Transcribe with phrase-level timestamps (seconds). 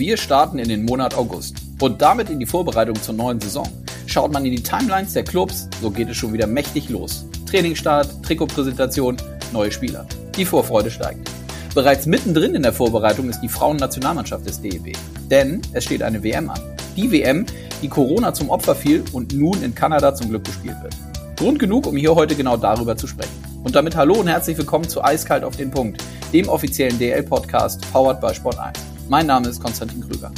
[0.00, 3.68] Wir starten in den Monat August und damit in die Vorbereitung zur neuen Saison.
[4.06, 7.26] Schaut man in die Timelines der Clubs, so geht es schon wieder mächtig los.
[7.44, 9.18] Trainingsstart, Trikotpräsentation,
[9.52, 10.06] neue Spieler.
[10.38, 11.30] Die Vorfreude steigt.
[11.74, 14.96] Bereits mittendrin in der Vorbereitung ist die Frauennationalmannschaft des DEB.
[15.30, 16.62] Denn es steht eine WM an.
[16.96, 17.44] Die WM,
[17.82, 20.96] die Corona zum Opfer fiel und nun in Kanada zum Glück gespielt wird.
[21.36, 23.44] Grund genug, um hier heute genau darüber zu sprechen.
[23.64, 28.18] Und damit hallo und herzlich willkommen zu Eiskalt auf den Punkt, dem offiziellen DL-Podcast powered
[28.18, 28.89] by Sport 1.
[29.10, 30.30] Mein Name ist Konstantin Krüger.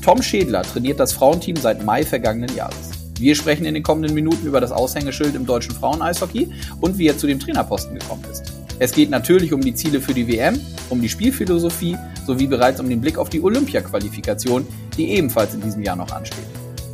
[0.00, 2.90] Tom Schädler trainiert das Frauenteam seit Mai vergangenen Jahres.
[3.18, 7.18] Wir sprechen in den kommenden Minuten über das Aushängeschild im deutschen Frauen-Eishockey und wie er
[7.18, 8.52] zu dem Trainerposten gekommen ist.
[8.78, 12.88] Es geht natürlich um die Ziele für die WM, um die Spielphilosophie sowie bereits um
[12.88, 16.46] den Blick auf die Olympia-Qualifikation, die ebenfalls in diesem Jahr noch ansteht.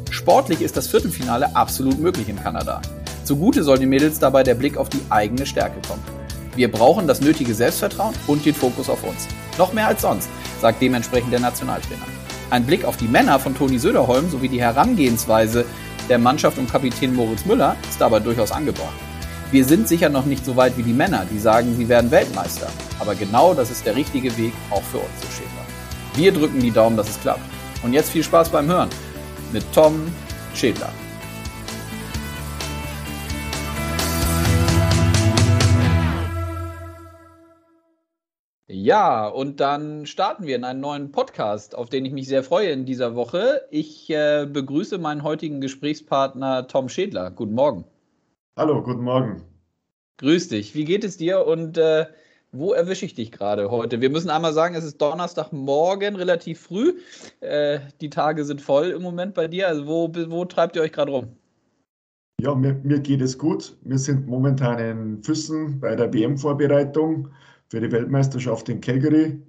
[0.08, 2.80] Sportlich ist das Viertelfinale absolut möglich in Kanada.
[3.24, 6.02] Zugute soll den Mädels dabei der Blick auf die eigene Stärke kommen.
[6.56, 9.28] Wir brauchen das nötige Selbstvertrauen und den Fokus auf uns.
[9.58, 10.28] Noch mehr als sonst,
[10.60, 12.06] sagt dementsprechend der Nationaltrainer.
[12.50, 15.66] Ein Blick auf die Männer von Toni Söderholm sowie die Herangehensweise
[16.08, 18.94] der Mannschaft um Kapitän Moritz Müller ist dabei durchaus angebracht.
[19.50, 22.68] Wir sind sicher noch nicht so weit wie die Männer, die sagen, sie werden Weltmeister.
[22.98, 25.66] Aber genau das ist der richtige Weg auch für uns, so Schäfer.
[26.14, 27.40] Wir drücken die Daumen, dass es klappt.
[27.82, 28.88] Und jetzt viel Spaß beim Hören
[29.52, 30.06] mit Tom
[30.54, 30.90] Schädler.
[38.88, 42.70] Ja, und dann starten wir in einen neuen Podcast, auf den ich mich sehr freue
[42.70, 43.60] in dieser Woche.
[43.70, 47.30] Ich äh, begrüße meinen heutigen Gesprächspartner Tom Schädler.
[47.30, 47.84] Guten Morgen.
[48.56, 49.42] Hallo, guten Morgen.
[50.16, 50.74] Grüß dich.
[50.74, 52.06] Wie geht es dir und äh,
[52.50, 54.00] wo erwische ich dich gerade heute?
[54.00, 56.94] Wir müssen einmal sagen, es ist Donnerstagmorgen, relativ früh.
[57.40, 59.68] Äh, die Tage sind voll im Moment bei dir.
[59.68, 61.36] Also wo, wo treibt ihr euch gerade rum?
[62.40, 63.76] Ja, mir, mir geht es gut.
[63.82, 67.28] Wir sind momentan in Füssen bei der WM-Vorbereitung
[67.68, 69.40] für die Weltmeisterschaft in Calgary.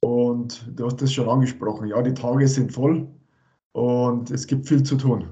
[0.00, 1.88] Und du hast das schon angesprochen.
[1.88, 3.08] Ja, die Tage sind voll
[3.72, 5.28] und es gibt viel zu tun.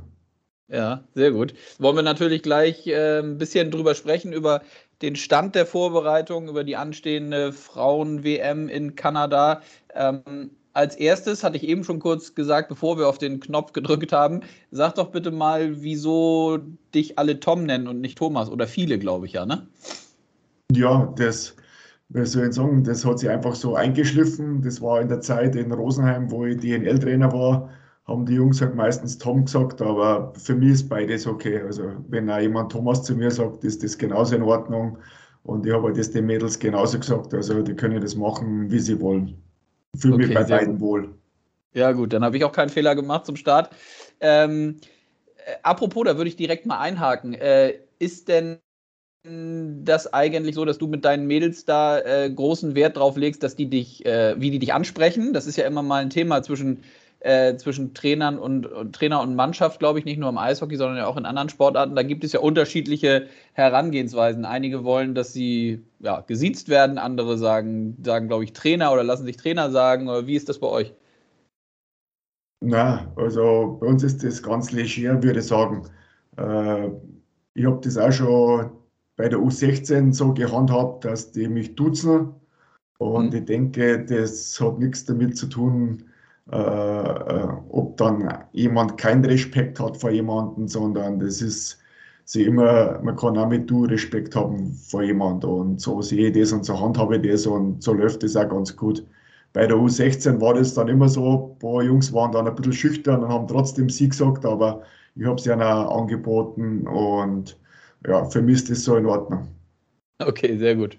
[0.69, 1.55] Ja, sehr gut.
[1.79, 4.63] Wollen wir natürlich gleich äh, ein bisschen drüber sprechen, über
[5.03, 9.61] den Stand der Vorbereitung, über die anstehende Frauen-WM in Kanada.
[9.95, 14.13] Ähm, als erstes hatte ich eben schon kurz gesagt, bevor wir auf den Knopf gedrückt
[14.13, 14.41] haben,
[14.71, 16.59] sag doch bitte mal, wieso
[16.95, 19.67] dich alle Tom nennen und nicht Thomas oder viele, glaube ich ja, ne?
[20.73, 21.55] Ja, das
[22.15, 24.63] wie soll ich sagen, das hat sich einfach so eingeschliffen.
[24.63, 27.69] Das war in der Zeit in Rosenheim, wo ich DNL-Trainer war,
[28.07, 31.61] haben die Jungs halt meistens Tom gesagt, aber für mich ist beides okay.
[31.61, 34.99] Also wenn auch jemand Thomas zu mir sagt, ist das genauso in Ordnung.
[35.43, 37.35] Und ich habe das den Mädels genauso gesagt.
[37.35, 39.37] Also die können das machen, wie sie wollen.
[39.97, 41.15] Fühle okay, mich bei beiden wohl.
[41.73, 43.71] Ja gut, dann habe ich auch keinen Fehler gemacht zum Start.
[44.21, 44.77] Ähm,
[45.45, 47.35] äh, apropos, da würde ich direkt mal einhaken.
[47.35, 48.59] Äh, ist denn
[49.25, 53.57] das eigentlich so, dass du mit deinen Mädels da äh, großen Wert drauf legst, dass
[53.57, 55.33] die dich, äh, wie die dich ansprechen?
[55.33, 56.83] Das ist ja immer mal ein Thema zwischen,
[57.21, 60.99] äh, zwischen Trainern und, und, Trainer und Mannschaft, glaube ich, nicht nur im Eishockey, sondern
[60.99, 61.97] ja auch in anderen Sportarten.
[61.97, 64.45] Da gibt es ja unterschiedliche Herangehensweisen.
[64.45, 69.25] Einige wollen, dass sie ja, gesiezt werden, andere sagen, sagen, glaube ich, Trainer oder lassen
[69.25, 70.07] sich Trainer sagen.
[70.07, 70.93] Oder wie ist das bei euch?
[72.61, 75.89] Na, also bei uns ist das ganz leger, würde ich sagen.
[76.37, 76.91] Äh,
[77.55, 78.84] ich habe das auch schon
[79.17, 82.35] bei der U16 so gehandhabt, dass die mich duzen.
[82.99, 83.39] Und mhm.
[83.39, 86.05] ich denke, das hat nichts damit zu tun,
[86.51, 91.79] äh, äh, ob dann jemand keinen Respekt hat vor jemandem, sondern das ist
[92.25, 95.51] sie immer, man kann auch mit du Respekt haben vor jemandem.
[95.51, 98.49] Und so sehe ich das und so handhabe ich das und so läuft das auch
[98.49, 99.07] ganz gut.
[99.53, 102.73] Bei der U16 war das dann immer so, ein paar Jungs waren dann ein bisschen
[102.73, 104.83] schüchtern und haben trotzdem sie gesagt, aber
[105.15, 107.57] ich habe sie ihnen auch angeboten und
[108.07, 109.49] ja, für mich ist das so in Ordnung.
[110.19, 110.97] Okay, sehr gut.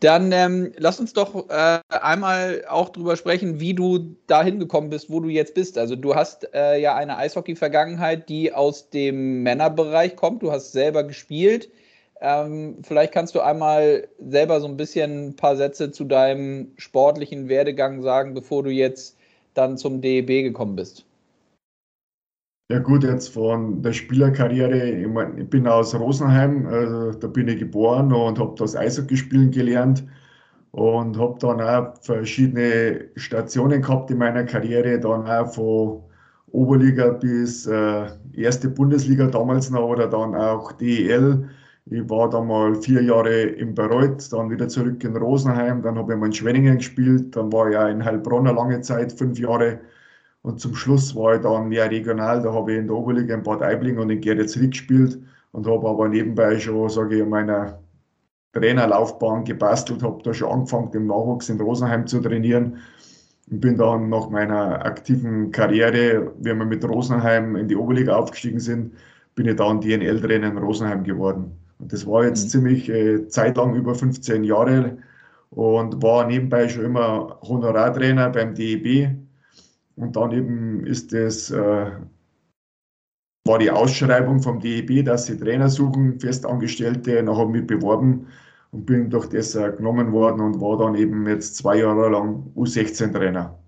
[0.00, 5.10] Dann ähm, lass uns doch äh, einmal auch drüber sprechen, wie du dahin gekommen bist,
[5.10, 5.76] wo du jetzt bist.
[5.76, 10.42] Also du hast äh, ja eine Eishockey-Vergangenheit, die aus dem Männerbereich kommt.
[10.42, 11.68] Du hast selber gespielt.
[12.20, 17.48] Ähm, vielleicht kannst du einmal selber so ein bisschen ein paar Sätze zu deinem sportlichen
[17.48, 19.16] Werdegang sagen, bevor du jetzt
[19.54, 21.07] dann zum DEB gekommen bist.
[22.70, 27.48] Ja gut, jetzt von der Spielerkarriere, ich, mein, ich bin aus Rosenheim, also da bin
[27.48, 30.04] ich geboren und habe das Eishockey spielen gelernt
[30.72, 36.02] und habe dann auch verschiedene Stationen gehabt in meiner Karriere, dann auch von
[36.52, 41.48] Oberliga bis äh, erste Bundesliga damals noch oder dann auch DEL.
[41.86, 46.12] Ich war dann mal vier Jahre in Bayreuth, dann wieder zurück in Rosenheim, dann habe
[46.12, 49.38] ich mal in Schwenningen gespielt, dann war ich auch in Heilbronn eine lange Zeit, fünf
[49.38, 49.80] Jahre
[50.42, 53.42] und zum Schluss war ich dann mehr regional, da habe ich in der Oberliga in
[53.42, 55.18] Bad Aibling und in Geretsried gespielt
[55.52, 57.80] und habe aber nebenbei schon, sage ich, in meiner
[58.52, 62.78] Trainerlaufbahn gebastelt, habe da schon angefangen, im Nachwuchs in Rosenheim zu trainieren
[63.50, 68.60] und bin dann nach meiner aktiven Karriere, wenn wir mit Rosenheim in die Oberliga aufgestiegen
[68.60, 68.92] sind,
[69.34, 71.52] bin ich dann DNL-Trainer in Rosenheim geworden.
[71.78, 72.48] Und das war jetzt mhm.
[72.48, 74.98] ziemlich äh, zeitlang über 15 Jahre
[75.50, 79.10] und war nebenbei schon immer Honorartrainer beim DEB.
[79.98, 81.90] Und dann eben ist das, äh,
[83.44, 87.16] war die Ausschreibung vom DEB, dass sie Trainer suchen, Festangestellte.
[87.16, 88.28] Dann habe ich mich beworben
[88.70, 92.44] und bin durch das äh, genommen worden und war dann eben jetzt zwei Jahre lang
[92.54, 93.58] U16-Trainer.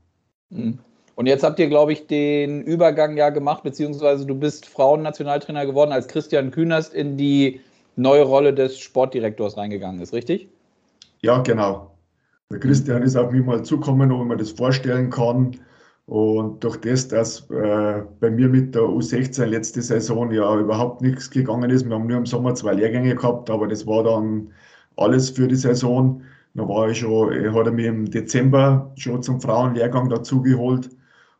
[0.50, 0.78] Mhm.
[1.16, 5.92] Und jetzt habt ihr, glaube ich, den Übergang ja gemacht, beziehungsweise du bist Frauennationaltrainer geworden,
[5.92, 7.60] als Christian Kühnerst in die
[7.96, 10.48] neue Rolle des Sportdirektors reingegangen ist, richtig?
[11.20, 11.90] Ja, genau.
[12.50, 15.56] Der Christian ist auf mich mal zukommen, ob man das vorstellen kann.
[16.10, 21.30] Und durch das, dass äh, bei mir mit der U16 letzte Saison ja überhaupt nichts
[21.30, 24.50] gegangen ist, wir haben nur im Sommer zwei Lehrgänge gehabt, aber das war dann
[24.96, 26.20] alles für die Saison.
[26.54, 30.90] Da war ich schon, hat er mich im Dezember schon zum Frauenlehrgang dazugeholt.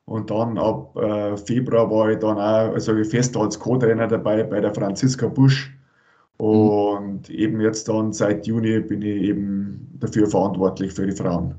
[0.05, 4.61] Und dann ab äh, Februar war ich dann auch also fest als Co-Trainer dabei bei
[4.61, 5.77] der Franziska Busch.
[6.37, 7.35] Und mhm.
[7.35, 11.57] eben jetzt dann seit Juni bin ich eben dafür verantwortlich für die Frauen.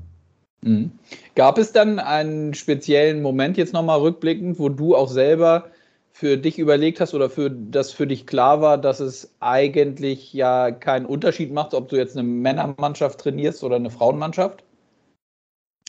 [0.62, 0.92] Mhm.
[1.34, 5.66] Gab es dann einen speziellen Moment jetzt nochmal rückblickend, wo du auch selber
[6.12, 10.70] für dich überlegt hast oder für das für dich klar war, dass es eigentlich ja
[10.70, 14.62] keinen Unterschied macht, ob du jetzt eine Männermannschaft trainierst oder eine Frauenmannschaft?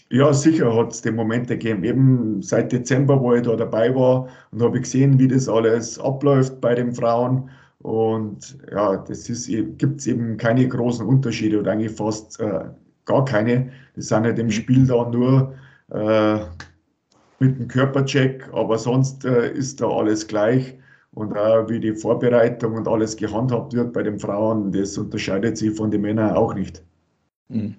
[0.10, 1.84] Ja, sicher hat es den Moment gegeben.
[1.84, 6.62] Eben seit Dezember, wo ich da dabei war und habe gesehen, wie das alles abläuft
[6.62, 7.50] bei den Frauen.
[7.80, 12.66] Und ja, das gibt es eben keine großen Unterschiede oder eigentlich fast äh,
[13.06, 13.72] gar keine.
[13.96, 15.54] Das sind halt im Spiel dann nur
[15.92, 16.40] äh,
[17.40, 20.76] mit dem Körpercheck, aber sonst äh, ist da alles gleich.
[21.14, 25.76] Und auch wie die Vorbereitung und alles gehandhabt wird bei den Frauen, das unterscheidet sich
[25.76, 26.82] von den Männern auch nicht.
[27.50, 27.76] Hm.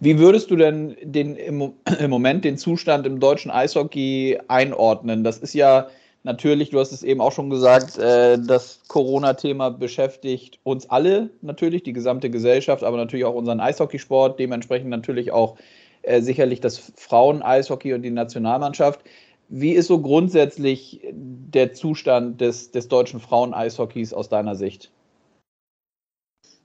[0.00, 5.24] Wie würdest du denn den, im, im Moment den Zustand im deutschen Eishockey einordnen?
[5.24, 5.88] Das ist ja
[6.22, 11.82] natürlich, du hast es eben auch schon gesagt, äh, das Corona-Thema beschäftigt uns alle natürlich,
[11.82, 15.56] die gesamte Gesellschaft, aber natürlich auch unseren Eishockeysport, dementsprechend natürlich auch
[16.02, 19.00] äh, sicherlich das Frauen-Eishockey und die Nationalmannschaft.
[19.48, 24.92] Wie ist so grundsätzlich der Zustand des, des deutschen Frauen-Eishockeys aus deiner Sicht?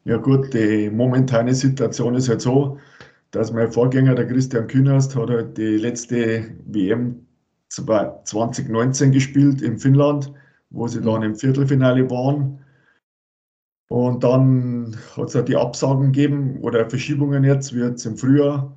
[0.05, 2.77] Ja gut, die momentane Situation ist halt so,
[3.31, 7.25] dass mein Vorgänger, der Christian Künast, hat halt die letzte WM
[7.73, 10.31] 2019 gespielt in Finnland,
[10.69, 11.05] wo sie mhm.
[11.05, 12.59] dann im Viertelfinale waren.
[13.89, 18.75] Und dann hat es halt die Absagen gegeben oder Verschiebungen jetzt, wie jetzt im Frühjahr.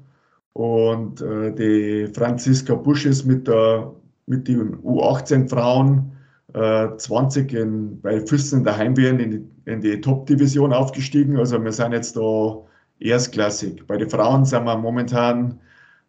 [0.53, 3.93] Und äh, die Franziska Busch ist mit, der,
[4.27, 6.13] mit den U18-Frauen
[6.55, 11.39] äh, 20 in, bei Füssen in der Heimwehren in die, in die Top-Division aufgestiegen.
[11.39, 12.63] Also wir sind jetzt da
[13.01, 13.87] erstklassig.
[13.87, 15.61] Bei den Frauen sind wir momentan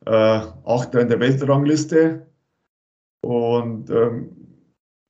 [0.05, 2.27] äh, Achter in der Weltrangliste
[3.21, 4.29] und ähm,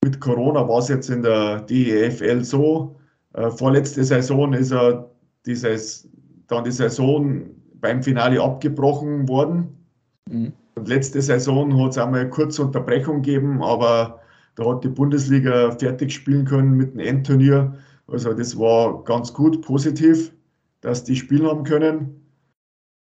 [0.04, 2.98] mit Corona war es jetzt in der DEFL so,
[3.34, 5.10] äh, vorletzte Saison ist er
[5.46, 6.10] dieses,
[6.48, 7.46] dann die Saison
[7.76, 9.78] beim Finale abgebrochen worden.
[10.30, 10.54] Mhm.
[10.76, 14.22] Und letzte Saison hat es einmal kurze Unterbrechung gegeben, aber
[14.56, 17.78] da hat die Bundesliga fertig spielen können mit dem Endturnier.
[18.08, 20.34] Also das war ganz gut, positiv,
[20.82, 22.22] dass die spielen haben können.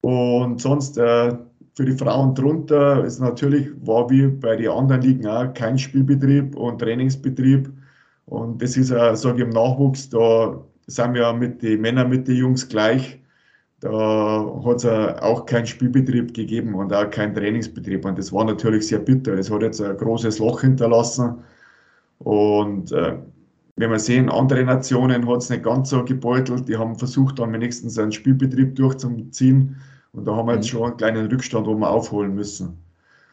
[0.02, 1.36] Und sonst äh,
[1.80, 6.54] für die Frauen drunter ist natürlich, war wie bei den anderen Ligen auch kein Spielbetrieb
[6.57, 7.71] und Trainingsbetrieb.
[8.26, 12.28] Und das ist ja, sage ich, im Nachwuchs, da sind wir mit den Männern, mit
[12.28, 13.21] den Jungs gleich.
[13.80, 13.90] Da
[14.66, 14.86] hat es
[15.21, 18.04] auch keinen Spielbetrieb gegeben und auch keinen Trainingsbetrieb.
[18.04, 19.38] Und das war natürlich sehr bitter.
[19.38, 21.36] Das hat jetzt ein großes Loch hinterlassen.
[22.18, 23.19] Und äh,
[23.78, 26.68] wenn wir sehen, andere Nationen hat es nicht ganz so gebeutelt.
[26.68, 29.78] Die haben versucht, dann wenigstens einen Spielbetrieb durchzuziehen.
[30.13, 30.69] Und da haben wir jetzt mhm.
[30.69, 32.78] schon einen kleinen Rückstand, wo wir aufholen müssen.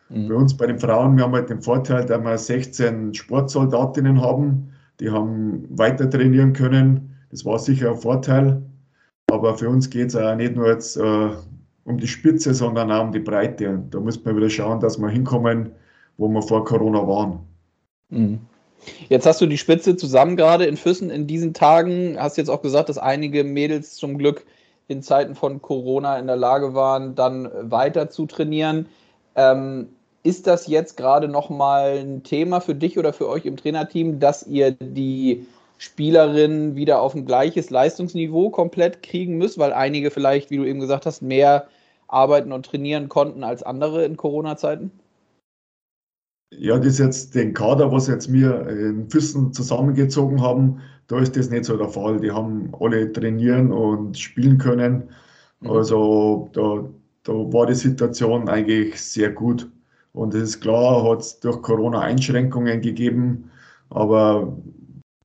[0.09, 0.28] Mhm.
[0.28, 4.73] Bei uns, bei den Frauen, wir haben halt den Vorteil, dass wir 16 Sportsoldatinnen haben,
[5.00, 7.16] die haben weiter trainieren können.
[7.30, 8.62] Das war sicher ein Vorteil.
[9.30, 11.30] Aber für uns geht es auch nicht nur jetzt äh,
[11.85, 13.71] um die Spitze, sondern auch um die Breite.
[13.71, 15.71] Und da muss man wieder schauen, dass wir hinkommen,
[16.16, 17.40] wo wir vor Corona waren.
[18.11, 18.40] Mhm.
[19.09, 22.16] Jetzt hast du die Spitze zusammen gerade in Füssen in diesen Tagen.
[22.18, 24.47] Hast jetzt auch gesagt, dass einige Mädels zum Glück
[24.88, 28.87] in Zeiten von Corona in der Lage waren, dann weiter zu trainieren.
[29.35, 29.88] Ähm,
[30.23, 34.47] ist das jetzt gerade nochmal ein Thema für dich oder für euch im Trainerteam, dass
[34.47, 35.47] ihr die
[35.78, 40.81] Spielerinnen wieder auf ein gleiches Leistungsniveau komplett kriegen müsst, weil einige vielleicht, wie du eben
[40.81, 41.69] gesagt hast, mehr
[42.09, 44.90] arbeiten und trainieren konnten als andere in Corona-Zeiten?
[46.55, 51.37] Ja, das ist jetzt den Kader, was jetzt wir in Füssen zusammengezogen haben, da ist
[51.37, 52.21] das nicht so der Fall.
[52.21, 55.05] Die haben alle trainieren und spielen können.
[55.61, 55.71] Mhm.
[55.71, 56.89] Also da,
[57.25, 59.71] da war die Situation eigentlich sehr gut.
[60.13, 63.51] Und es ist klar, hat es durch Corona Einschränkungen gegeben,
[63.91, 64.57] aber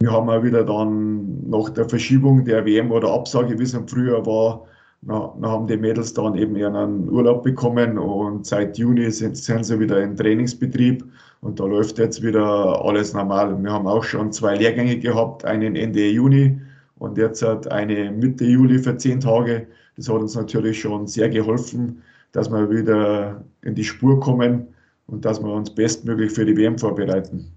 [0.01, 3.87] wir haben auch wieder dann nach der Verschiebung der WM oder Absage, wie es im
[3.87, 4.65] Frühjahr war,
[5.01, 9.63] na, na haben die Mädels dann eben ihren Urlaub bekommen und seit Juni sind, sind
[9.63, 11.03] sie wieder im Trainingsbetrieb
[11.41, 13.61] und da läuft jetzt wieder alles normal.
[13.61, 16.59] Wir haben auch schon zwei Lehrgänge gehabt, einen Ende Juni
[16.97, 19.67] und jetzt hat eine Mitte Juli für zehn Tage.
[19.97, 24.67] Das hat uns natürlich schon sehr geholfen, dass wir wieder in die Spur kommen
[25.07, 27.51] und dass wir uns bestmöglich für die WM vorbereiten.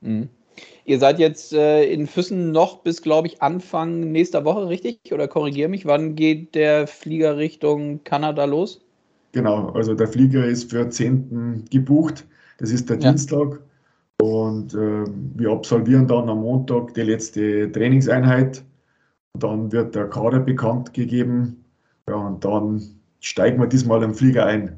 [0.00, 0.28] Mhm.
[0.84, 4.98] Ihr seid jetzt äh, in Füssen noch bis, glaube ich, Anfang nächster Woche, richtig?
[5.12, 8.80] Oder korrigiere mich, wann geht der Flieger Richtung Kanada los?
[9.32, 11.66] Genau, also der Flieger ist für 10.
[11.70, 12.26] gebucht.
[12.60, 13.10] Das ist der ja.
[13.10, 13.60] Dienstag.
[14.20, 18.62] Und äh, wir absolvieren dann am Montag die letzte Trainingseinheit.
[19.38, 21.64] Dann wird der Kader bekannt gegeben.
[22.08, 22.82] Ja, und dann
[23.20, 24.76] steigen wir diesmal im Flieger ein.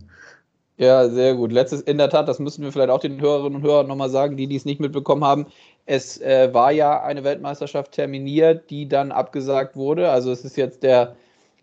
[0.78, 1.52] Ja, sehr gut.
[1.52, 4.36] Letztes, in der Tat, das müssen wir vielleicht auch den Hörerinnen und Hörern nochmal sagen,
[4.36, 5.46] die dies nicht mitbekommen haben.
[5.86, 10.10] Es äh, war ja eine Weltmeisterschaft terminiert, die dann abgesagt wurde.
[10.10, 11.16] Also es ist jetzt der,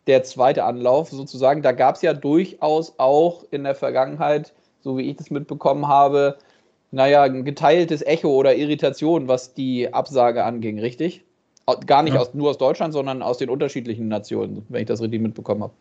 [0.08, 1.62] der zweite Anlauf sozusagen.
[1.62, 6.38] Da gab es ja durchaus auch in der Vergangenheit, so wie ich das mitbekommen habe,
[6.92, 11.24] naja, ein geteiltes Echo oder Irritation, was die Absage anging, richtig?
[11.86, 12.22] Gar nicht ja.
[12.22, 15.74] aus, nur aus Deutschland, sondern aus den unterschiedlichen Nationen, wenn ich das richtig mitbekommen habe.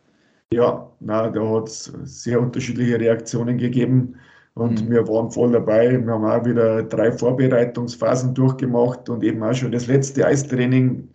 [0.53, 4.17] Ja, na, da hat es sehr unterschiedliche Reaktionen gegeben
[4.55, 4.91] und mhm.
[4.91, 6.05] wir waren voll dabei.
[6.05, 11.09] Wir haben auch wieder drei Vorbereitungsphasen durchgemacht und eben auch schon das letzte Eistraining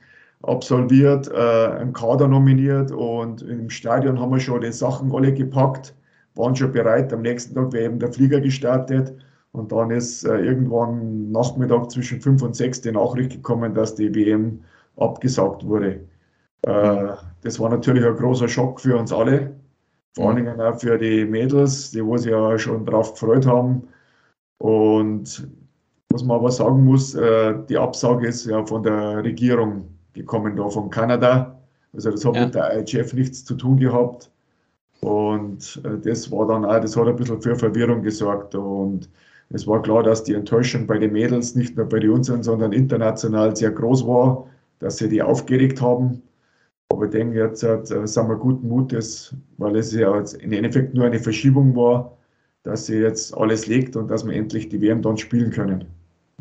[0.43, 5.95] absolviert, äh, einen Kader nominiert und im Stadion haben wir schon die Sachen alle gepackt,
[6.35, 7.13] waren schon bereit.
[7.13, 9.13] Am nächsten Tag wäre eben der Flieger gestartet
[9.51, 14.13] und dann ist äh, irgendwann Nachmittag zwischen fünf und sechs die Nachricht gekommen, dass die
[14.13, 14.61] WM
[14.97, 16.01] abgesagt wurde.
[16.63, 19.55] Äh, das war natürlich ein großer Schock für uns alle,
[20.15, 23.87] vor allen Dingen auch für die Mädels, die wo sich ja schon drauf gefreut haben.
[24.59, 25.47] Und
[26.09, 30.69] was man aber sagen muss, äh, die Absage ist ja von der Regierung gekommen, da
[30.69, 31.59] von Kanada.
[31.93, 32.45] Also das hat ja.
[32.45, 34.31] mit der IHF nichts zu tun gehabt.
[35.03, 38.55] Und äh, das war dann auch, das hat ein bisschen für Verwirrung gesorgt.
[38.55, 39.09] Und
[39.49, 42.71] es war klar, dass die Enttäuschung bei den Mädels, nicht nur bei den unseren, sondern
[42.71, 44.47] international sehr groß war,
[44.79, 46.21] dass sie die aufgeregt haben.
[46.89, 50.93] Aber ich denke, jetzt äh, sind wir guten Mutes, weil es ja jetzt im Endeffekt
[50.93, 52.17] nur eine Verschiebung war,
[52.63, 55.85] dass sie jetzt alles legt und dass wir endlich die WM dann spielen können.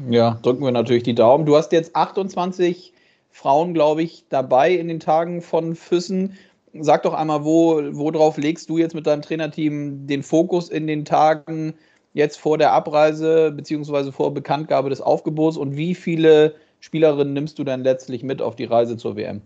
[0.08, 1.46] Ja, drücken wir natürlich die Daumen.
[1.46, 2.92] Du hast jetzt 28
[3.30, 6.34] Frauen, glaube ich, dabei in den Tagen von Füssen.
[6.80, 11.04] Sag doch einmal, wo, worauf legst du jetzt mit deinem Trainerteam den Fokus in den
[11.04, 11.74] Tagen
[12.14, 17.64] jetzt vor der Abreise beziehungsweise vor Bekanntgabe des Aufgebots und wie viele Spielerinnen nimmst du
[17.64, 19.42] dann letztlich mit auf die Reise zur WM?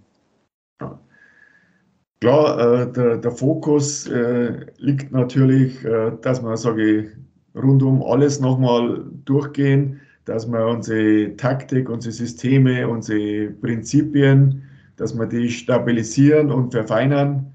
[2.20, 7.06] Klar, äh, der, der, Fokus äh, liegt natürlich, äh, dass wir, sage ich,
[7.54, 14.62] rundum alles nochmal durchgehen, dass wir unsere Taktik, unsere Systeme, unsere Prinzipien,
[14.96, 17.52] dass wir die stabilisieren und verfeinern.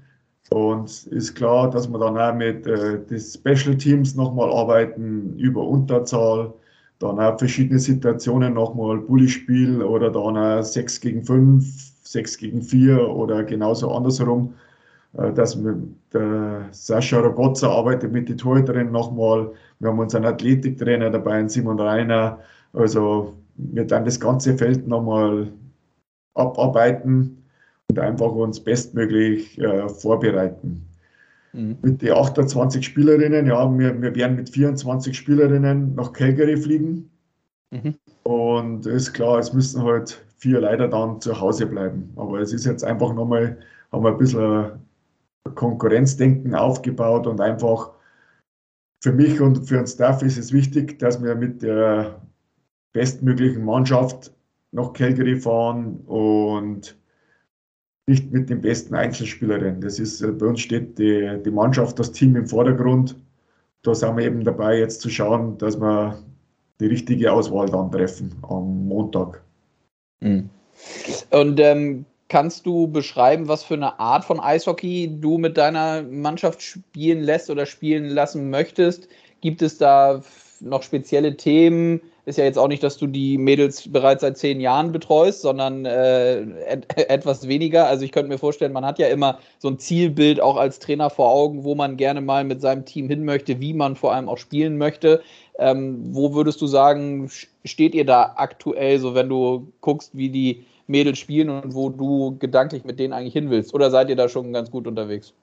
[0.50, 5.66] Und ist klar, dass wir dann auch mit äh, den Special Teams nochmal arbeiten über
[5.66, 6.52] Unterzahl,
[6.98, 13.08] dann auch verschiedene Situationen nochmal Bulli-Spiel oder dann auch 6 gegen 5 6 gegen 4
[13.08, 14.54] oder genauso andersherum,
[15.14, 15.58] äh, dass
[16.12, 19.50] der Sascha Rogozza arbeitet mit den Torhüterinnen nochmal.
[19.80, 22.38] Wir haben unseren Athletiktrainer dabei, Simon Reiner.
[22.72, 25.48] Also wir dann das ganze Feld nochmal
[26.34, 27.44] abarbeiten
[27.88, 30.88] und einfach uns bestmöglich äh, vorbereiten.
[31.52, 31.76] Mhm.
[31.82, 37.10] Mit den 28 Spielerinnen, ja, wir, wir werden mit 24 Spielerinnen nach Calgary fliegen.
[37.70, 37.94] Mhm.
[38.24, 42.12] Und ist klar, es müssen halt vier leider dann zu Hause bleiben.
[42.16, 43.58] Aber es ist jetzt einfach nochmal,
[43.90, 44.72] haben wir ein bisschen
[45.54, 47.90] Konkurrenzdenken aufgebaut und einfach
[49.02, 52.20] für mich und für uns Staff ist es wichtig, dass wir mit der
[52.92, 54.32] bestmöglichen Mannschaft
[54.72, 56.96] nach Calgary fahren und
[58.06, 59.80] nicht mit den besten Einzelspielerinnen.
[59.80, 63.16] Das ist, bei uns steht die, die Mannschaft, das Team im Vordergrund.
[63.82, 66.18] Da sind wir eben dabei, jetzt zu schauen, dass wir
[66.80, 69.42] die richtige Auswahl dann treffen am Montag.
[70.20, 70.50] Mhm.
[71.30, 76.62] Und ähm, kannst du beschreiben, was für eine Art von Eishockey du mit deiner Mannschaft
[76.62, 79.08] spielen lässt oder spielen lassen möchtest?
[79.42, 80.22] Gibt es da
[80.60, 82.00] noch spezielle Themen?
[82.24, 85.84] Ist ja jetzt auch nicht, dass du die Mädels bereits seit zehn Jahren betreust, sondern
[85.84, 87.88] äh, et etwas weniger.
[87.88, 91.10] Also ich könnte mir vorstellen, man hat ja immer so ein Zielbild auch als Trainer
[91.10, 94.28] vor Augen, wo man gerne mal mit seinem Team hin möchte, wie man vor allem
[94.28, 95.20] auch spielen möchte.
[95.58, 97.28] Ähm, wo würdest du sagen,
[97.64, 102.36] steht ihr da aktuell, so wenn du guckst, wie die Mädels spielen und wo du
[102.38, 103.74] gedanklich mit denen eigentlich hin willst?
[103.74, 105.34] Oder seid ihr da schon ganz gut unterwegs?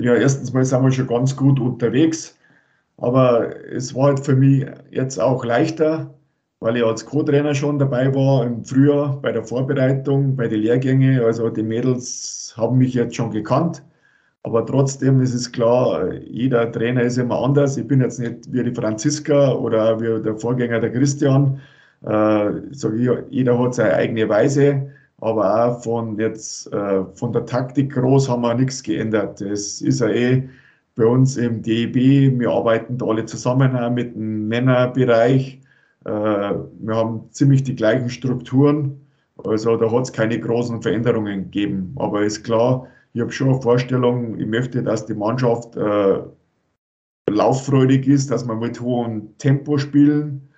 [0.00, 2.38] Ja, erstens mal sind wir schon ganz gut unterwegs,
[3.00, 6.14] aber es war halt für mich jetzt auch leichter,
[6.60, 11.20] weil ich als Co-Trainer schon dabei war im Frühjahr bei der Vorbereitung, bei den Lehrgängen.
[11.22, 13.82] Also die Mädels haben mich jetzt schon gekannt.
[14.42, 17.76] Aber trotzdem ist es klar, jeder Trainer ist immer anders.
[17.76, 21.60] Ich bin jetzt nicht wie die Franziska oder wie der Vorgänger der Christian.
[22.02, 24.90] Äh, sag ich, jeder hat seine eigene Weise,
[25.20, 29.40] aber auch von jetzt äh, von der Taktik groß haben wir nichts geändert.
[29.42, 30.48] Es ist ja eh
[31.00, 35.58] bei uns im DEB, wir arbeiten da alle zusammen mit dem Männerbereich.
[36.04, 39.00] Äh, wir haben ziemlich die gleichen Strukturen.
[39.42, 41.94] Also da hat es keine großen Veränderungen gegeben.
[41.96, 46.20] Aber ist klar, ich habe schon eine Vorstellung, ich möchte, dass die Mannschaft äh,
[47.30, 50.50] lauffreudig ist, dass wir mit hohem Tempo spielen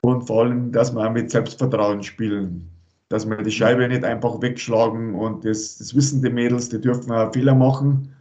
[0.00, 2.70] und vor allem, dass wir auch mit Selbstvertrauen spielen.
[3.10, 7.12] Dass wir die Scheibe nicht einfach wegschlagen und das, das wissen die Mädels, die dürfen
[7.12, 8.13] auch Fehler machen.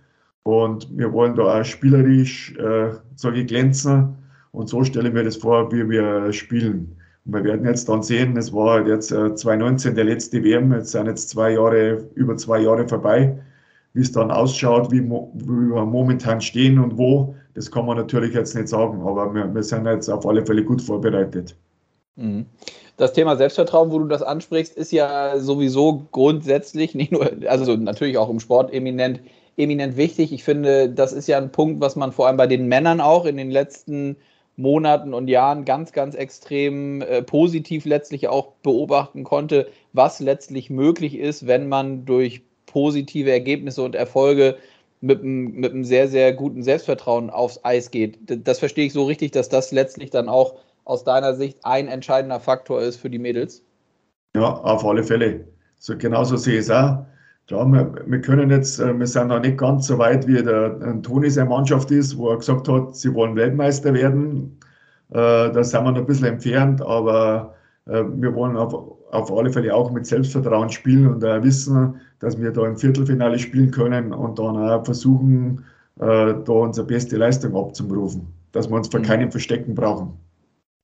[0.44, 4.16] Und wir wollen da auch spielerisch, äh, sage ich, glänzen.
[4.52, 6.96] Und so stelle ich mir das vor, wie wir spielen.
[7.26, 10.92] Und wir werden jetzt dann sehen, es war jetzt äh, 2019 der letzte WM, jetzt
[10.92, 13.40] sind jetzt zwei Jahre, über zwei Jahre vorbei
[13.94, 18.34] wie es dann ausschaut, wie, wie, wir momentan stehen und wo, das kann man natürlich
[18.34, 21.56] jetzt nicht sagen, aber wir, wir sind jetzt auf alle Fälle gut vorbereitet.
[22.16, 22.46] Mhm.
[22.98, 28.18] Das Thema Selbstvertrauen, wo du das ansprichst, ist ja sowieso grundsätzlich, nicht nur, also natürlich
[28.18, 29.20] auch im Sport eminent,
[29.58, 30.34] eminent wichtig.
[30.34, 33.26] Ich finde, das ist ja ein Punkt, was man vor allem bei den Männern auch
[33.26, 34.18] in den letzten
[34.56, 41.18] Monaten und Jahren ganz, ganz extrem äh, positiv letztlich auch beobachten konnte, was letztlich möglich
[41.18, 44.58] ist, wenn man durch positive Ergebnisse und Erfolge
[45.02, 48.20] mit einem, mit einem sehr, sehr guten Selbstvertrauen aufs Eis geht.
[48.48, 50.56] Das verstehe ich so richtig, dass das letztlich dann auch
[50.86, 53.64] aus deiner Sicht ein entscheidender Faktor ist für die Mädels?
[54.36, 55.48] Ja, auf alle Fälle.
[55.78, 57.06] So, genauso sehe ich es auch.
[57.48, 61.02] Klar, wir, wir können jetzt, äh, wir sind noch nicht ganz so weit, wie der
[61.02, 64.58] Toni seine Mannschaft ist, wo er gesagt hat, sie wollen Weltmeister werden.
[65.10, 67.54] Äh, da sind wir noch ein bisschen entfernt, aber
[67.86, 68.74] äh, wir wollen auf,
[69.12, 73.38] auf alle Fälle auch mit Selbstvertrauen spielen und äh, wissen, dass wir da im Viertelfinale
[73.38, 75.66] spielen können und dann auch versuchen,
[76.00, 79.06] äh, da unsere beste Leistung abzurufen, dass wir uns vor mhm.
[79.06, 80.14] keinem verstecken brauchen.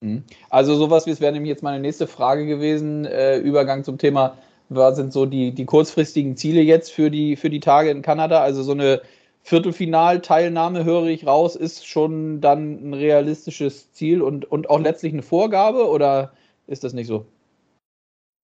[0.01, 0.23] Mhm.
[0.49, 4.35] Also sowas wie es wäre nämlich jetzt meine nächste Frage gewesen, äh, Übergang zum Thema,
[4.69, 8.41] was sind so die, die kurzfristigen Ziele jetzt für die, für die Tage in Kanada?
[8.41, 9.01] Also so eine
[9.43, 15.23] Viertelfinalteilnahme, höre ich raus, ist schon dann ein realistisches Ziel und, und auch letztlich eine
[15.23, 16.31] Vorgabe oder
[16.67, 17.25] ist das nicht so?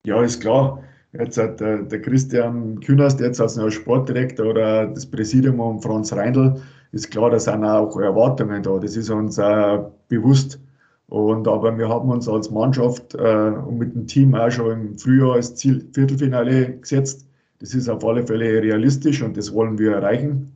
[0.05, 0.83] Ja, ist klar.
[1.13, 6.11] Jetzt hat der, der Christian Künast jetzt als neuer Sportdirektor oder das Präsidium um Franz
[6.11, 6.61] Reindl,
[6.91, 8.77] ist klar, da sind auch Erwartungen da.
[8.79, 10.59] Das ist uns auch bewusst.
[11.07, 14.97] Und aber wir haben uns als Mannschaft äh, und mit dem Team auch schon im
[14.97, 17.27] Frühjahr als Ziel Viertelfinale gesetzt.
[17.59, 20.51] Das ist auf alle Fälle realistisch und das wollen wir erreichen.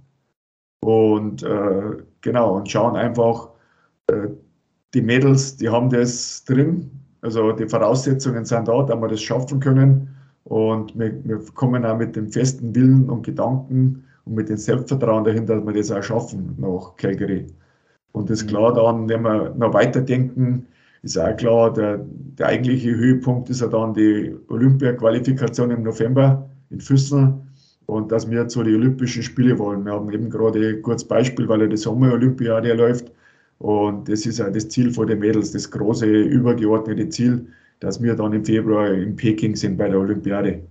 [0.82, 3.50] Und äh, genau, und schauen einfach,
[4.08, 4.30] äh,
[4.94, 6.90] die Mädels, die haben das drin.
[7.22, 10.16] Also die Voraussetzungen sind da, dass wir das schaffen können.
[10.46, 15.24] Und wir, wir kommen auch mit dem festen Willen und Gedanken und mit dem Selbstvertrauen
[15.24, 17.46] dahinter, dass wir das auch schaffen nach Calgary.
[18.12, 20.65] Und das ist klar dann, wenn wir noch weiterdenken,
[21.02, 22.06] ist auch klar, der,
[22.38, 27.48] der eigentliche Höhepunkt ist ja dann die Olympia-Qualifikation im November in Füssen
[27.86, 29.86] und dass wir zu den Olympischen Spielen wollen.
[29.86, 33.12] Wir haben eben gerade kurz Beispiel, weil ja die Sommer-Olympiade läuft
[33.60, 37.48] und das ist ja das Ziel von den Mädels, das große übergeordnete Ziel,
[37.80, 40.62] dass wir dann im Februar in Peking sind bei der Olympiade.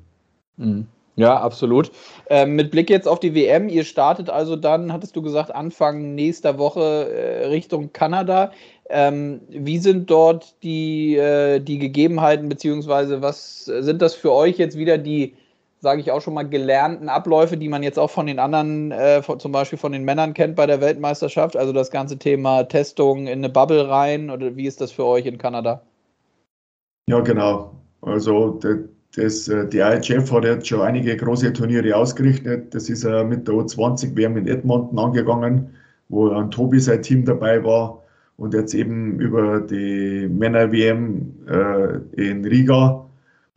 [0.56, 0.86] Mhm.
[1.18, 1.90] Ja, absolut.
[2.30, 6.14] Ähm, mit Blick jetzt auf die WM, ihr startet also dann, hattest du gesagt, Anfang
[6.14, 8.52] nächster Woche äh, Richtung Kanada.
[8.88, 14.78] Ähm, wie sind dort die, äh, die Gegebenheiten, beziehungsweise was sind das für euch jetzt
[14.78, 15.34] wieder die,
[15.80, 19.20] sage ich auch schon mal, gelernten Abläufe, die man jetzt auch von den anderen, äh,
[19.20, 21.56] von, zum Beispiel von den Männern kennt bei der Weltmeisterschaft?
[21.56, 25.26] Also das ganze Thema Testung in eine Bubble rein oder wie ist das für euch
[25.26, 25.82] in Kanada?
[27.08, 27.72] Ja, genau.
[28.02, 28.60] Also
[29.16, 32.74] das, äh, die IHF hat jetzt schon einige große Turniere ausgerichtet.
[32.74, 35.70] Das ist äh, mit der U20 WM in Edmonton angegangen,
[36.08, 38.02] wo ein Tobi sein Team dabei war
[38.36, 43.04] und jetzt eben über die Männer WM äh, in Riga.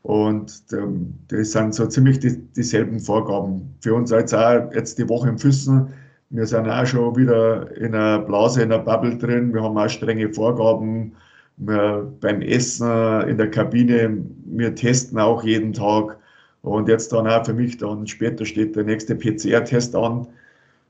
[0.04, 3.76] Und ähm, das sind so ziemlich die, dieselben Vorgaben.
[3.82, 5.90] Für uns jetzt auch jetzt die Woche im Füssen.
[6.32, 9.54] Wir sind auch schon wieder in einer Blase, in einer Bubble drin.
[9.54, 11.12] Wir haben auch strenge Vorgaben
[11.58, 16.18] beim Essen in der Kabine, wir testen auch jeden Tag.
[16.62, 20.28] Und jetzt dann auch für mich, dann später steht der nächste PCR-Test an.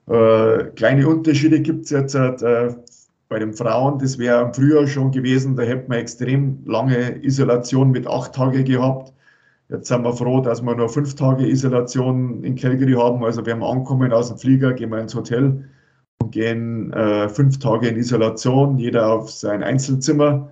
[0.08, 2.76] Äh, kleine Unterschiede gibt es jetzt äh,
[3.30, 4.00] bei den Frauen.
[4.00, 8.66] Das wäre im Frühjahr schon gewesen, da hätte man extrem lange Isolation mit acht Tagen
[8.66, 9.14] gehabt.
[9.70, 13.24] Jetzt sind wir froh, dass wir nur fünf Tage Isolation in Calgary haben.
[13.24, 15.64] Also wir haben ankommen aus dem Flieger, gehen wir ins Hotel
[16.30, 20.50] gehen äh, fünf Tage in Isolation, jeder auf sein Einzelzimmer.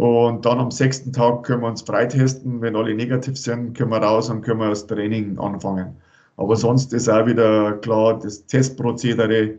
[0.00, 2.60] Und dann am sechsten Tag können wir uns freitesten.
[2.60, 5.96] Wenn alle negativ sind, können wir raus und können wir das Training anfangen.
[6.36, 9.54] Aber sonst ist auch wieder klar, das Testprozedere,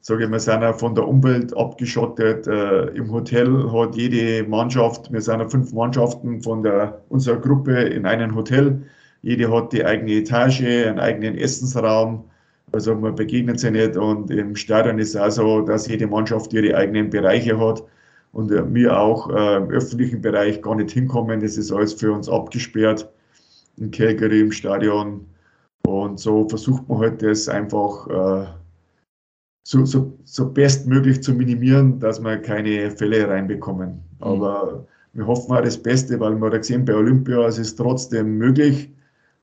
[0.00, 2.46] sage ich, wir sind auch von der Umwelt abgeschottet.
[2.46, 7.80] Äh, Im Hotel hat jede Mannschaft, wir sind ja fünf Mannschaften von der, unserer Gruppe
[7.80, 8.82] in einem Hotel.
[9.22, 12.24] Jede hat die eigene Etage, einen eigenen Essensraum.
[12.72, 16.52] Also man begegnet sich nicht und im Stadion ist es auch so, dass jede Mannschaft
[16.52, 17.82] ihre eigenen Bereiche hat
[18.32, 21.40] und äh, wir auch äh, im öffentlichen Bereich gar nicht hinkommen.
[21.40, 23.10] Das ist alles für uns abgesperrt
[23.76, 25.26] in Calgary im Stadion.
[25.86, 28.46] Und so versucht man halt das einfach äh,
[29.66, 33.90] so, so, so bestmöglich zu minimieren, dass wir keine Fälle reinbekommen.
[33.90, 34.00] Mhm.
[34.20, 38.38] Aber wir hoffen auch das Beste, weil wir haben gesehen, bei Olympia es ist trotzdem
[38.38, 38.90] möglich.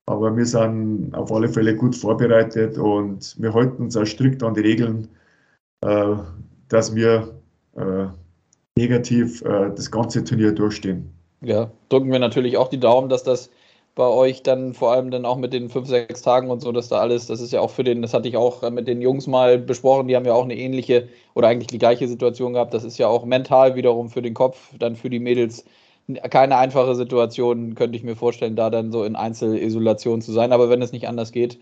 [0.08, 4.54] Aber wir sind auf alle Fälle gut vorbereitet und wir halten uns auch strikt an
[4.54, 5.06] die Regeln,
[5.82, 6.16] äh,
[6.70, 7.34] dass wir
[7.76, 8.06] äh,
[8.78, 11.12] negativ äh, das ganze Turnier durchstehen.
[11.42, 13.50] Ja, drücken wir natürlich auch die Daumen, dass das
[13.96, 16.88] bei euch dann vor allem dann auch mit den fünf, sechs Tagen und so, dass
[16.88, 19.26] da alles, das ist ja auch für den, das hatte ich auch mit den Jungs
[19.26, 22.72] mal besprochen, die haben ja auch eine ähnliche oder eigentlich die gleiche Situation gehabt.
[22.72, 25.66] Das ist ja auch mental wiederum für den Kopf, dann für die Mädels
[26.30, 30.52] keine einfache Situation, könnte ich mir vorstellen, da dann so in Einzelisolation zu sein.
[30.52, 31.58] Aber wenn es nicht anders geht,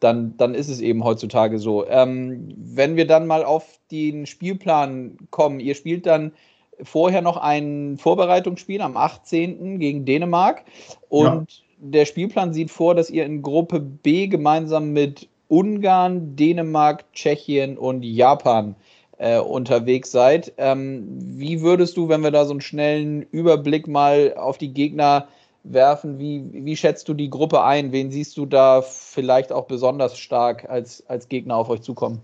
[0.00, 1.86] dann, dann ist es eben heutzutage so.
[1.86, 6.32] Ähm, wenn wir dann mal auf den Spielplan kommen, ihr spielt dann
[6.80, 9.80] vorher noch ein Vorbereitungsspiel am 18.
[9.80, 10.64] gegen Dänemark
[11.08, 11.44] und ja
[11.80, 18.02] der Spielplan sieht vor, dass ihr in Gruppe B gemeinsam mit Ungarn, Dänemark, Tschechien und
[18.02, 18.74] Japan
[19.18, 20.52] äh, unterwegs seid.
[20.56, 25.28] Ähm, wie würdest du, wenn wir da so einen schnellen Überblick mal auf die Gegner
[25.64, 27.92] werfen, wie, wie schätzt du die Gruppe ein?
[27.92, 32.20] Wen siehst du da vielleicht auch besonders stark als, als Gegner auf euch zukommen?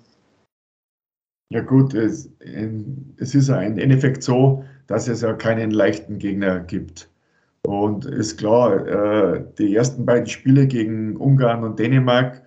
[1.50, 2.30] Ja gut, es,
[3.18, 7.08] es ist ja im Endeffekt so, dass es ja keinen leichten Gegner gibt.
[7.66, 12.42] Und ist klar, äh, die ersten beiden Spiele gegen Ungarn und Dänemark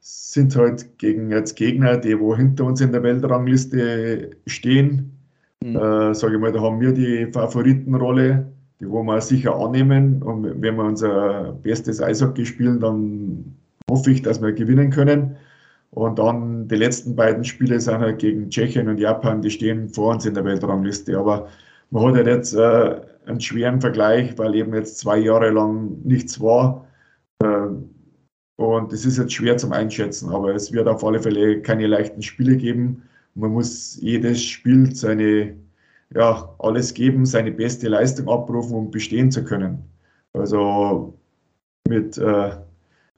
[0.00, 5.18] sind halt gegen jetzt Gegner, die wo hinter uns in der Weltrangliste stehen.
[5.62, 5.76] Mhm.
[5.76, 8.46] Äh, Sage ich mal, da haben wir die Favoritenrolle,
[8.80, 10.22] die wo wir sicher annehmen.
[10.22, 13.56] Und wenn wir unser bestes Eishockey spielen, dann
[13.90, 15.36] hoffe ich, dass wir gewinnen können.
[15.90, 20.12] Und dann die letzten beiden Spiele sind halt gegen Tschechien und Japan, die stehen vor
[20.12, 21.18] uns in der Weltrangliste.
[21.18, 21.48] Aber
[21.90, 26.40] man hat halt jetzt äh, einen schweren Vergleich, weil eben jetzt zwei Jahre lang nichts
[26.40, 26.86] war.
[27.42, 27.68] Äh,
[28.58, 32.22] und es ist jetzt schwer zum Einschätzen, aber es wird auf alle Fälle keine leichten
[32.22, 33.04] Spiele geben.
[33.36, 35.54] Man muss jedes Spiel seine,
[36.12, 39.84] ja, alles geben, seine beste Leistung abrufen, um bestehen zu können.
[40.32, 41.14] Also
[41.88, 42.50] mit äh,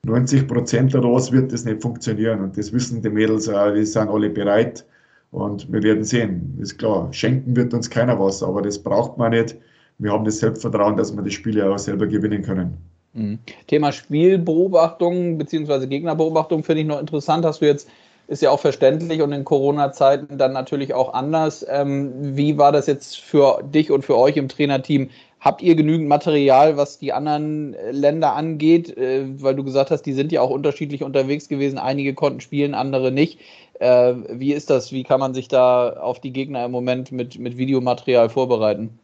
[0.04, 2.42] 90 Prozent was wird das nicht funktionieren.
[2.42, 4.86] Und das wissen die Mädels auch, die sind alle bereit.
[5.30, 6.58] Und wir werden sehen.
[6.60, 9.56] Ist klar, schenken wird uns keiner was, aber das braucht man nicht
[10.00, 12.78] wir haben das Selbstvertrauen, dass wir die Spiele auch selber gewinnen können.
[13.12, 13.40] Mhm.
[13.66, 15.86] Thema Spielbeobachtung bzw.
[15.86, 17.44] Gegnerbeobachtung finde ich noch interessant.
[17.44, 17.88] Hast du jetzt,
[18.28, 21.66] ist ja auch verständlich und in Corona-Zeiten dann natürlich auch anders.
[21.68, 25.10] Ähm, wie war das jetzt für dich und für euch im Trainerteam?
[25.40, 28.96] Habt ihr genügend Material, was die anderen Länder angeht?
[28.96, 31.78] Äh, weil du gesagt hast, die sind ja auch unterschiedlich unterwegs gewesen.
[31.78, 33.40] Einige konnten spielen, andere nicht.
[33.80, 34.92] Äh, wie ist das?
[34.92, 38.99] Wie kann man sich da auf die Gegner im Moment mit, mit Videomaterial vorbereiten?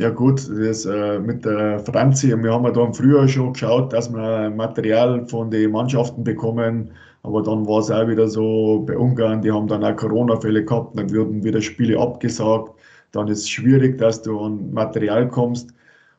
[0.00, 3.92] Ja gut, das äh, mit der Franzi, wir haben ja da im Frühjahr schon geschaut,
[3.92, 8.96] dass wir Material von den Mannschaften bekommen, aber dann war es auch wieder so bei
[8.96, 12.72] Ungarn, die haben dann auch Corona-Fälle gehabt, dann würden wieder Spiele abgesagt,
[13.12, 15.68] dann ist es schwierig, dass du an Material kommst.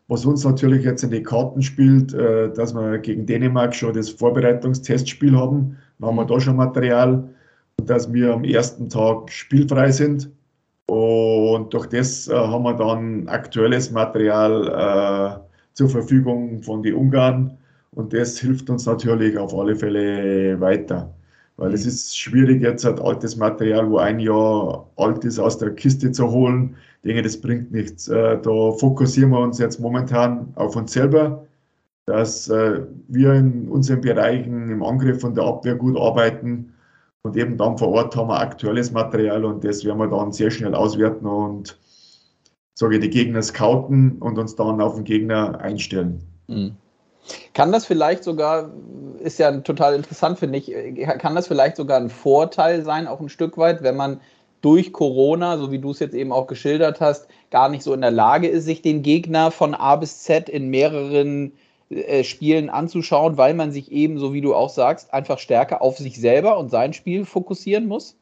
[0.07, 4.11] Was uns natürlich jetzt in die Karten spielt, äh, dass wir gegen Dänemark schon das
[4.11, 7.27] Vorbereitungstestspiel haben, dann haben wir da schon Material,
[7.77, 10.29] dass wir am ersten Tag spielfrei sind
[10.91, 15.39] und durch das äh, haben wir dann aktuelles Material äh,
[15.71, 17.57] zur Verfügung von den Ungarn.
[17.91, 21.13] Und das hilft uns natürlich auf alle Fälle weiter.
[21.55, 21.89] Weil es mhm.
[21.91, 26.29] ist schwierig, jetzt ein altes Material, wo ein Jahr alt ist, aus der Kiste zu
[26.29, 26.75] holen.
[27.03, 28.09] Ich denke, das bringt nichts.
[28.09, 31.47] Äh, da fokussieren wir uns jetzt momentan auf uns selber,
[32.05, 36.70] dass äh, wir in unseren Bereichen im Angriff und der Abwehr gut arbeiten
[37.23, 40.51] und eben dann vor Ort haben wir aktuelles Material und das werden wir dann sehr
[40.51, 41.77] schnell auswerten und
[42.73, 46.23] sage die Gegner scouten und uns dann auf den Gegner einstellen.
[46.47, 46.75] Mhm.
[47.53, 48.71] Kann das vielleicht sogar,
[49.19, 50.73] ist ja total interessant, finde ich,
[51.19, 54.19] kann das vielleicht sogar ein Vorteil sein, auch ein Stück weit, wenn man
[54.61, 58.01] durch Corona, so wie du es jetzt eben auch geschildert hast, gar nicht so in
[58.01, 61.53] der Lage ist, sich den Gegner von A bis Z in mehreren
[61.91, 65.97] äh, Spielen anzuschauen, weil man sich eben, so wie du auch sagst, einfach stärker auf
[65.97, 68.17] sich selber und sein Spiel fokussieren muss?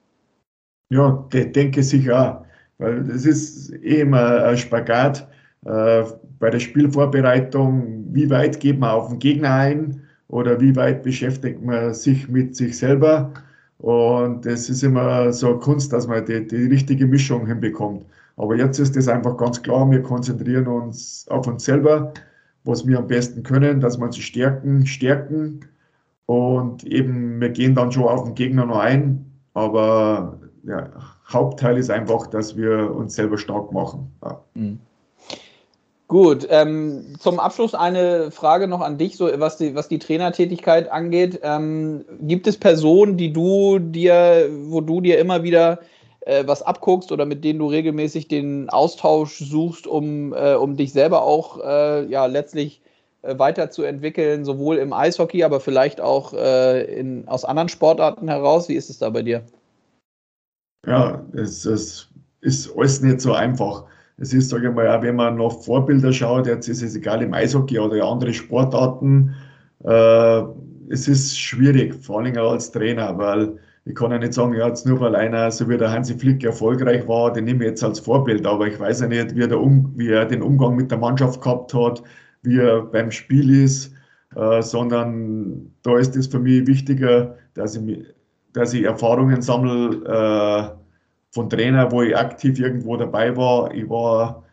[0.90, 2.46] Ja, de denke sicher auch,
[2.80, 5.28] weil es ist eh immer ein Spagat
[5.66, 6.04] äh,
[6.40, 11.62] bei der Spielvorbereitung, wie weit geht man auf den Gegner ein oder wie weit beschäftigt
[11.64, 13.32] man sich mit sich selber.
[13.78, 18.06] Und es ist immer so eine Kunst, dass man die, die richtige Mischung hinbekommt.
[18.36, 22.14] Aber jetzt ist es einfach ganz klar, wir konzentrieren uns auf uns selber,
[22.64, 25.62] was wir am besten können, dass wir uns stärken, stärken.
[26.26, 29.26] Und eben, wir gehen dann schon auf den Gegner noch ein.
[29.54, 30.90] Aber ja,
[31.28, 34.12] Hauptteil ist einfach, dass wir uns selber stark machen.
[34.24, 34.44] Ja.
[34.54, 34.80] Mhm.
[36.08, 40.92] Gut, ähm, zum Abschluss eine Frage noch an dich, so was die, was die Trainertätigkeit
[40.92, 41.40] angeht.
[41.44, 45.80] Ähm, gibt es Personen, die du dir, wo du dir immer wieder
[46.22, 50.94] äh, was abguckst oder mit denen du regelmäßig den Austausch suchst, um, äh, um dich
[50.94, 52.82] selber auch äh, ja letztlich
[53.22, 58.70] äh, weiterzuentwickeln, sowohl im Eishockey, aber vielleicht auch äh, in, aus anderen Sportarten heraus?
[58.70, 59.44] Wie ist es da bei dir?
[60.88, 62.08] Ja, es, es
[62.42, 63.86] ist alles nicht so einfach
[64.20, 67.22] es ist, sage ich mal, auch wenn man nach Vorbilder schaut, jetzt ist es egal
[67.22, 69.34] im Eishockey oder andere Sportarten,
[69.86, 70.42] äh,
[70.90, 73.58] es ist schwierig, vor allem als Trainer, weil
[73.90, 76.44] ich kann ja nicht sagen, ja, jetzt nur weil einer, so wie der Hansi Flick
[76.44, 79.92] erfolgreich war, den nehme ich jetzt als Vorbild, aber ich weiß ja nicht, wie, um,
[79.96, 82.04] wie er den Umgang mit der Mannschaft gehabt hat,
[82.44, 83.92] wie er beim Spiel ist,
[84.36, 88.06] äh, sondern da ist es für mich wichtiger, dass ich,
[88.54, 90.80] dass ich Erfahrungen sammle, äh,
[91.32, 93.74] von Trainer, wo ich aktiv irgendwo dabei war.
[93.74, 94.44] Ich war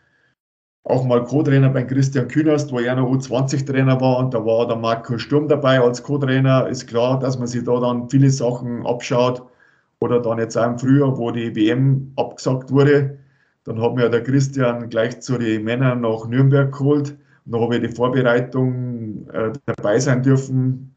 [0.88, 4.76] auch mal Co-Trainer bei Christian Künast, wo er noch U20-Trainer war und da war der
[4.76, 6.68] Marco Sturm dabei als Co-Trainer.
[6.68, 9.42] Ist klar, dass man sich da dann viele Sachen abschaut.
[9.98, 13.18] Oder dann jetzt auch im Frühjahr, wo die WM abgesagt wurde.
[13.64, 17.16] Dann hat mir der Christian gleich zu den Männern nach Nürnberg geholt.
[17.46, 20.94] Und da habe ich die Vorbereitung äh, dabei sein dürfen.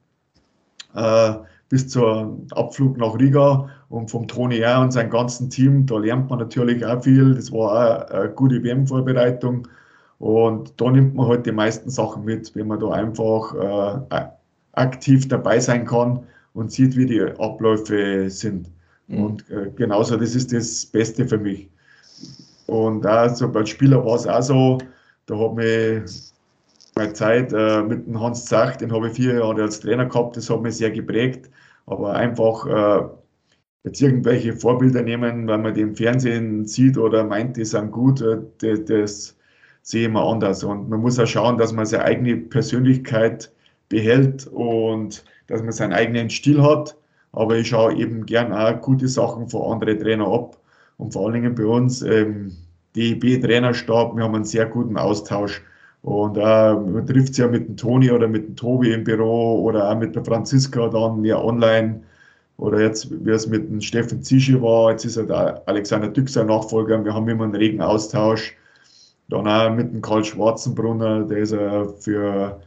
[0.94, 1.34] Äh,
[1.70, 5.86] bis zum Abflug nach Riga und vom Toni R und seinem ganzen Team.
[5.86, 7.36] Da lernt man natürlich auch viel.
[7.36, 9.68] Das war auch eine gute WM-Vorbereitung.
[10.20, 14.28] Und da nimmt man halt die meisten Sachen mit, wenn man da einfach äh,
[14.74, 16.20] aktiv dabei sein kann
[16.54, 18.70] und sieht, wie die Abläufe sind.
[19.08, 19.24] Mhm.
[19.24, 21.70] Und äh, genauso, das ist das Beste für mich.
[22.68, 24.78] Und auch so als Spieler war es auch so,
[25.26, 25.66] da habe
[26.06, 26.12] ich
[26.96, 30.38] meine Zeit äh, mit dem Hans Zach, den habe ich vier Jahre als Trainer gehabt,
[30.38, 31.50] das hat mich sehr geprägt.
[31.86, 33.08] Aber einfach äh,
[33.90, 38.22] jetzt irgendwelche Vorbilder nehmen, weil man die im Fernsehen sieht oder meint, die sind gut,
[38.22, 39.38] äh, das, das
[39.82, 40.64] sehe ich immer anders.
[40.64, 43.52] Und man muss auch schauen, dass man seine eigene Persönlichkeit
[43.90, 46.96] behält und dass man seinen eigenen Stil hat.
[47.32, 50.58] Aber ich schaue eben gern auch gute Sachen von anderen Trainern ab.
[50.98, 52.52] Und vor allen Dingen bei uns, ähm,
[52.96, 55.64] DEB-Trainerstab, wir haben einen sehr guten Austausch.
[56.02, 59.64] Und äh, man trifft sich ja mit dem Toni oder mit dem Tobi im Büro
[59.64, 62.02] oder auch mit der Franziska dann ja online.
[62.60, 66.44] Oder jetzt, wie es mit dem Steffen Zischi war, jetzt ist er der Alexander Düxer
[66.44, 67.04] Nachfolger.
[67.04, 68.54] Wir haben immer einen regen Austausch.
[69.30, 72.60] Dann auch mit dem Karl Schwarzenbrunner, der ist ja für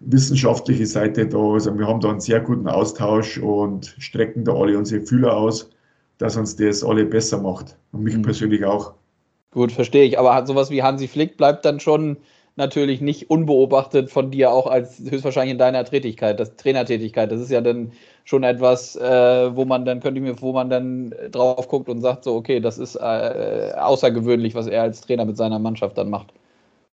[0.00, 1.38] wissenschaftliche Seite da.
[1.38, 5.70] Also wir haben da einen sehr guten Austausch und strecken da alle unsere Fühler aus,
[6.16, 7.76] dass uns das alle besser macht.
[7.92, 8.22] Und mich mhm.
[8.22, 8.94] persönlich auch.
[9.50, 10.18] Gut, verstehe ich.
[10.18, 12.16] Aber sowas wie Hansi Flick bleibt dann schon
[12.56, 17.30] natürlich nicht unbeobachtet von dir auch als höchstwahrscheinlich in deiner Tätigkeit, das Trainertätigkeit.
[17.30, 17.92] Das ist ja dann
[18.24, 22.00] schon etwas, äh, wo man dann könnte ich mir, wo man dann drauf guckt und
[22.00, 26.10] sagt so, okay, das ist äh, außergewöhnlich, was er als Trainer mit seiner Mannschaft dann
[26.10, 26.32] macht.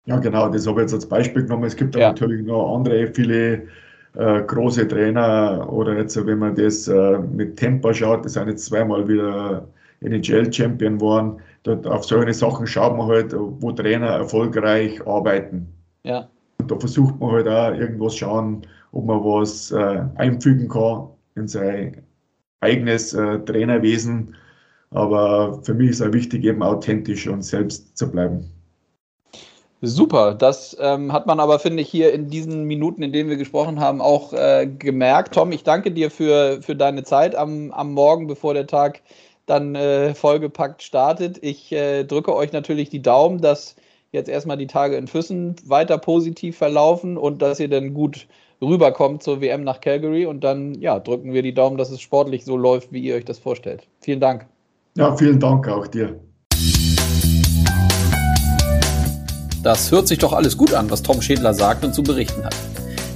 [0.06, 1.64] Ja, genau, das habe ich jetzt als Beispiel genommen.
[1.64, 2.08] Es gibt ja.
[2.08, 3.68] natürlich noch andere, viele
[4.16, 8.64] äh, große Trainer oder jetzt, wenn man das äh, mit Tempo schaut, das sind jetzt
[8.64, 9.68] zweimal wieder
[10.00, 15.72] NHL-Champion geworden dort auf solche Sachen schaut man halt, wo Trainer erfolgreich arbeiten.
[16.04, 16.28] Ja.
[16.58, 21.48] Und da versucht man halt auch irgendwas schauen, ob man was äh, einfügen kann in
[21.48, 22.02] sein
[22.60, 24.34] eigenes äh, Trainerwesen.
[24.90, 28.50] Aber für mich ist auch wichtig, eben authentisch und selbst zu bleiben.
[29.82, 33.38] Super, das ähm, hat man aber, finde ich, hier in diesen Minuten, in denen wir
[33.38, 35.34] gesprochen haben, auch äh, gemerkt.
[35.34, 39.00] Tom, ich danke dir für, für deine Zeit am, am Morgen, bevor der Tag
[39.46, 41.38] dann äh, vollgepackt startet.
[41.42, 43.76] Ich äh, drücke euch natürlich die Daumen, dass
[44.12, 48.26] jetzt erstmal die Tage in Füssen weiter positiv verlaufen und dass ihr dann gut
[48.62, 52.44] rüberkommt zur WM nach Calgary und dann ja, drücken wir die Daumen, dass es sportlich
[52.44, 53.86] so läuft, wie ihr euch das vorstellt.
[54.00, 54.46] Vielen Dank.
[54.96, 56.20] Ja, vielen Dank auch dir.
[59.62, 62.56] Das hört sich doch alles gut an, was Tom Schädler sagt und zu berichten hat.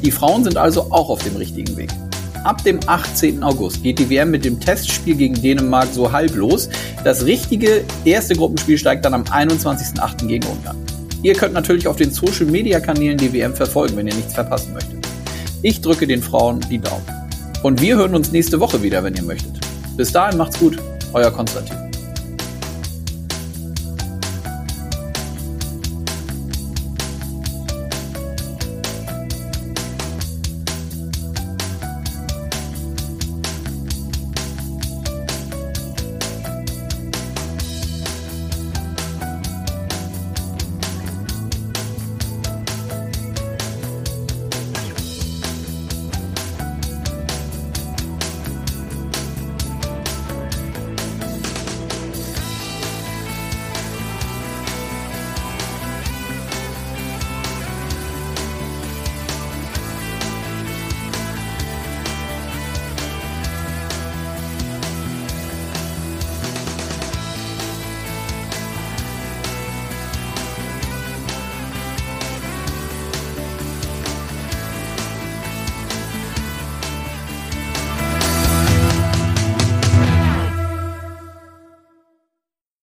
[0.02, 1.90] Die Frauen sind also auch auf dem richtigen Weg.
[2.44, 3.42] Ab dem 18.
[3.42, 6.68] August geht die WM mit dem Testspiel gegen Dänemark so halb los.
[7.02, 10.26] Das richtige erste Gruppenspiel steigt dann am 21.8.
[10.26, 10.76] gegen Ungarn.
[11.22, 14.74] Ihr könnt natürlich auf den Social Media Kanälen die WM verfolgen, wenn ihr nichts verpassen
[14.74, 15.06] möchtet.
[15.62, 17.04] Ich drücke den Frauen die Daumen.
[17.62, 19.58] Und wir hören uns nächste Woche wieder, wenn ihr möchtet.
[19.96, 20.76] Bis dahin macht's gut,
[21.14, 21.83] euer Konstantin.